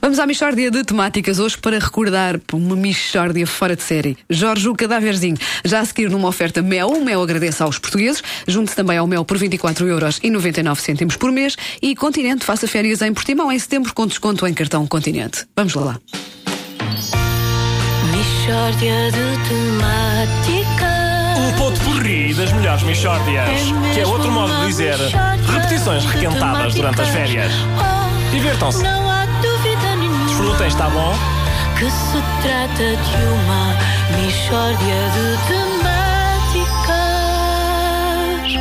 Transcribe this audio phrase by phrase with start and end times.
[0.00, 4.16] Vamos à Michórdia de temáticas hoje para recordar uma Michórdia fora de série.
[4.30, 5.36] Jorge o Cadáverzinho.
[5.64, 8.22] Já a seguir numa oferta Mel, o Mel agradece aos portugueses.
[8.46, 11.56] Junte-se também ao Mel por 24,99€ por mês.
[11.82, 15.46] E Continente faça férias em Portimão em setembro com desconto em cartão Continente.
[15.56, 15.98] Vamos lá.
[18.12, 20.98] Michórdia de temáticas.
[21.38, 23.60] O ponto porri das melhores Michórdias.
[23.94, 24.96] Que é outro modo de dizer
[25.52, 27.52] repetições requentadas durante as férias.
[28.32, 29.07] Divirtam-se.
[30.38, 31.12] Desfrutem, está bom?
[31.76, 33.74] que se trata de uma
[34.22, 36.94] Michórdia de temáticas.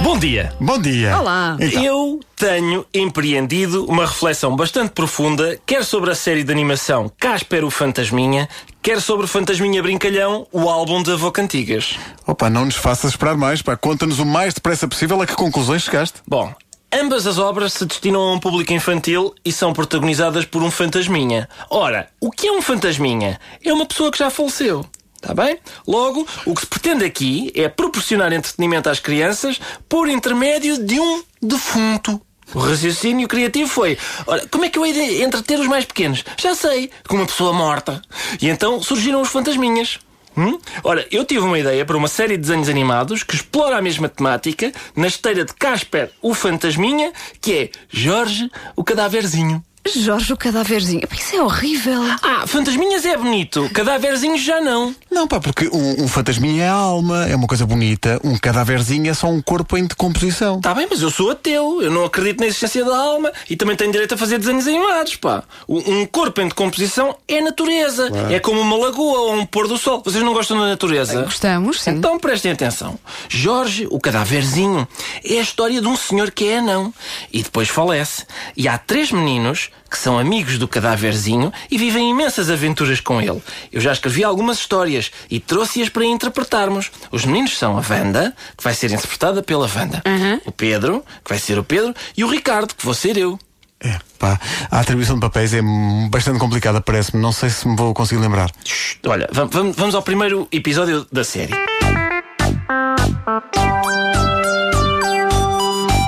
[0.02, 0.52] Bom dia.
[0.60, 1.16] Bom dia.
[1.20, 1.56] Olá.
[1.60, 7.64] Então, Eu tenho empreendido uma reflexão bastante profunda, quer sobre a série de animação Casper
[7.64, 8.50] o Fantasminha,
[8.82, 11.96] quer sobre o Fantasminha Brincalhão, o álbum de Avô Cantigas.
[12.26, 13.78] opa, não nos faças esperar mais, pá.
[13.78, 16.24] Conta-nos o mais depressa possível a que conclusões chegaste.
[16.28, 16.52] Bom,
[16.92, 21.48] ambas as obras se destinam a um público infantil e são protagonizadas por um fantasminha.
[21.70, 23.40] Ora, o que é um fantasminha?
[23.64, 24.86] É uma pessoa que já faleceu.
[25.16, 25.58] Está bem?
[25.88, 31.24] Logo, o que se pretende aqui é proporcionar entretenimento às crianças por intermédio de um
[31.42, 32.22] defunto.
[32.54, 36.24] O raciocínio criativo foi: ora, como é que eu de entreter os mais pequenos?
[36.38, 38.02] Já sei, com uma pessoa morta.
[38.42, 40.00] E então surgiram os fantasminhas.
[40.38, 40.60] Hum?
[40.84, 44.08] Ora, eu tive uma ideia para uma série de desenhos animados que explora a mesma
[44.08, 49.64] temática na esteira de Casper, o fantasminha, que é Jorge, o cadáverzinho.
[49.96, 51.08] Jorge o Cadáverzinho.
[51.12, 52.02] Isso é horrível.
[52.22, 54.96] Ah, fantasminhas é bonito, cadáverzinhos já não.
[55.12, 58.20] Não, pá, porque um, um fantasminha é a alma, é uma coisa bonita.
[58.24, 60.62] Um cadáverzinho é só um corpo em decomposição.
[60.62, 63.76] Tá bem, mas eu sou ateu, eu não acredito na existência da alma e também
[63.76, 65.44] tenho direito a fazer desenhos animados, pá.
[65.68, 69.78] Um um corpo em decomposição é natureza, é como uma lagoa ou um pôr do
[69.78, 70.02] sol.
[70.04, 71.24] Vocês não gostam da natureza?
[71.24, 71.92] Gostamos, sim.
[71.92, 73.00] Então prestem atenção.
[73.30, 74.88] Jorge, o cadáverzinho,
[75.24, 76.94] é a história de um senhor que é anão
[77.32, 78.26] e depois falece.
[78.56, 83.42] E há três meninos que são amigos do cadáverzinho e vivem imensas aventuras com ele.
[83.72, 86.92] Eu já escrevi algumas histórias e trouxe-as para interpretarmos.
[87.12, 90.02] Os meninos são a Wanda, que vai ser interpretada pela Wanda,
[90.46, 93.40] o Pedro, que vai ser o Pedro, e o Ricardo, que vou ser eu.
[93.80, 94.40] É, pá.
[94.72, 95.62] A atribuição de papéis é
[96.10, 97.22] bastante complicada, parece-me.
[97.22, 98.50] Não sei se me vou conseguir lembrar.
[98.66, 101.54] Shhh, Olha, vam- vam- vamos ao primeiro episódio da série.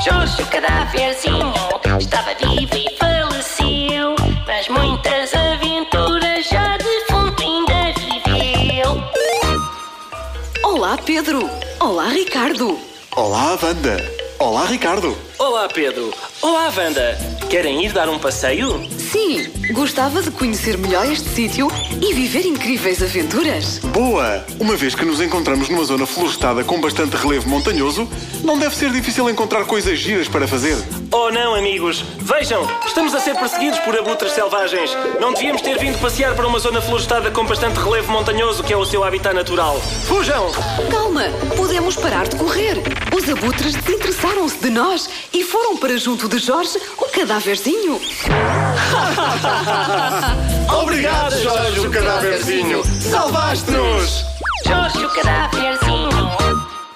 [0.03, 1.53] Jorge o cadáverzinho
[1.99, 2.98] estava vivo e
[4.45, 7.93] mas muitas aventuras já defunto ainda
[8.25, 9.03] viveu.
[10.63, 11.49] Olá, Pedro.
[11.79, 12.79] Olá, Ricardo.
[13.15, 14.19] Olá, Wanda.
[14.39, 15.17] Olá, Ricardo.
[15.37, 16.13] Olá, Pedro.
[16.41, 17.17] Olá, Wanda.
[17.49, 18.87] Querem ir dar um passeio?
[19.11, 21.67] Sim, gostava de conhecer melhor este sítio
[21.99, 23.79] e viver incríveis aventuras.
[23.79, 24.45] Boa!
[24.59, 28.07] Uma vez que nos encontramos numa zona florestada com bastante relevo montanhoso,
[28.43, 30.77] não deve ser difícil encontrar coisas giras para fazer.
[31.11, 32.05] Oh não, amigos!
[32.19, 34.91] Vejam, estamos a ser perseguidos por abutres selvagens.
[35.19, 38.77] Não devíamos ter vindo passear para uma zona florestada com bastante relevo montanhoso, que é
[38.77, 39.81] o seu habitat natural.
[40.07, 40.51] Fujam!
[40.91, 41.23] Calma,
[41.57, 42.77] podemos parar de correr.
[43.15, 47.99] Os abutres desinteressaram-se de nós e foram para junto de Jorge, o cadáverzinho.
[50.81, 52.83] Obrigado, Jorge, o cadáverzinho!
[53.01, 54.23] Salvaste-nos!
[54.65, 56.09] Jorge o cadáverzinho.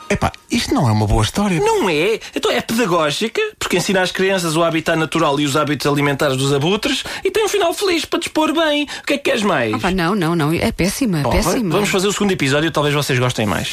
[0.09, 1.59] Epá, isto não é uma boa história.
[1.59, 2.19] Não é?
[2.35, 6.53] Então é pedagógica, porque ensina às crianças o habitat natural e os hábitos alimentares dos
[6.53, 8.83] abutres e tem um final feliz para dispor bem.
[8.83, 9.73] O que é que queres mais?
[9.83, 10.53] Ah, não, não, não.
[10.53, 11.73] É péssima, Bom, péssima.
[11.73, 13.71] vamos fazer o segundo episódio, talvez vocês gostem mais.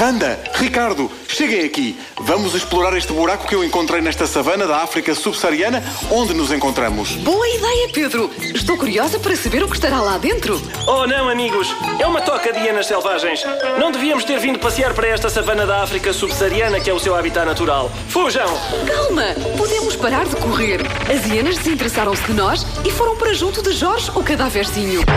[0.00, 1.98] Wanda, Ricardo, cheguem aqui.
[2.20, 7.16] Vamos explorar este buraco que eu encontrei nesta savana da África subsaariana, onde nos encontramos.
[7.16, 8.30] Boa ideia, Pedro.
[8.40, 10.62] Estou curiosa para saber o que estará lá dentro.
[10.86, 11.74] Oh não, amigos!
[11.98, 13.42] É uma toca de hienas selvagens.
[13.80, 17.16] Não devíamos ter vindo passear para esta savana da África subsaariana, que é o seu
[17.16, 17.90] habitat natural.
[18.08, 18.48] Fujam!
[18.86, 20.80] Calma, podemos parar de correr.
[21.12, 25.00] As hienas desinteressaram-se de nós e foram para junto de Jorge, o cadáverzinho.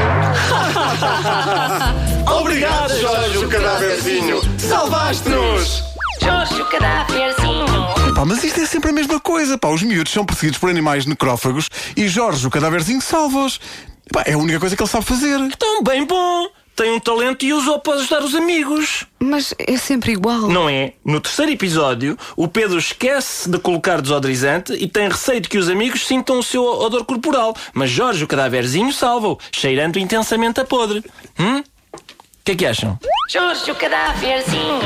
[2.27, 4.41] Obrigado, Jorge, o cadáverzinho!
[4.71, 5.83] Salvaste-nos!
[6.21, 7.65] Jorge o cadáverzinho.
[8.15, 9.57] Pá, mas isto é sempre a mesma coisa.
[9.57, 11.67] Pá, os miúdos são perseguidos por animais necrófagos
[11.97, 13.59] e Jorge, o cadáverzinho, salva-os.
[14.13, 15.37] Pá, é a única coisa que ele sabe fazer.
[15.57, 16.47] Tão bem bom!
[16.73, 19.05] Tem um talento e usou para ajudar os amigos.
[19.19, 20.47] Mas é sempre igual.
[20.47, 20.93] Não é?
[21.03, 25.67] No terceiro episódio, o Pedro esquece de colocar desodorizante e tem receio de que os
[25.67, 27.53] amigos sintam o seu odor corporal.
[27.73, 31.03] Mas Jorge, o cadáverzinho, salva-o, cheirando intensamente a podre.
[31.37, 31.61] Hum?
[32.41, 32.97] O que é que acham?
[33.31, 34.79] Jorge o cadáverzinho.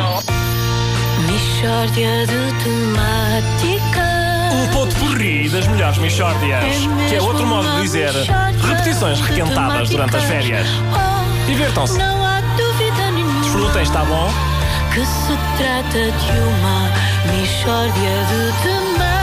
[1.26, 4.04] Michórdia de temáticas.
[4.54, 6.76] O ponto porri das melhores Michórdias.
[7.08, 8.12] Que é outro modo de dizer
[8.62, 10.68] repetições requentadas durante as férias.
[11.48, 11.98] Divirtam-se.
[11.98, 14.30] Não há dúvida nenhuma Desfrutem, está bom?
[14.94, 16.92] que se trata de uma
[17.32, 19.15] Michórdia de temáticas.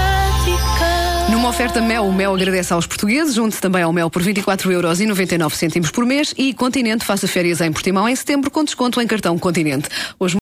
[1.42, 6.06] Numa oferta Mel, o Mel agradece aos portugueses, junte-se também ao Mel por 24,99€ por
[6.06, 6.32] mês.
[6.38, 9.88] E Continente faça férias em Portimão em setembro com desconto em cartão Continente.
[10.20, 10.30] Hoje